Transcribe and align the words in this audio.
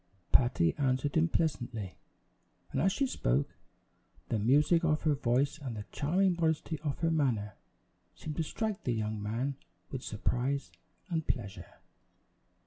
Patty 0.31 0.73
answered 0.79 1.13
him 1.15 1.27
pleasantly, 1.29 1.93
and 2.71 2.81
as 2.81 2.91
she 2.91 3.05
spoke, 3.05 3.55
the 4.29 4.39
music 4.39 4.83
of 4.83 5.03
her 5.03 5.13
voice 5.13 5.59
and 5.59 5.77
the 5.77 5.85
charming 5.91 6.35
modesty 6.39 6.79
of 6.79 6.97
her 7.01 7.11
manner 7.11 7.53
seemed 8.15 8.37
to 8.37 8.43
strike 8.43 8.83
the 8.83 8.93
young 8.93 9.21
man 9.21 9.57
with 9.91 10.01
surprise 10.03 10.71
and 11.11 11.27
pleasure. 11.27 11.81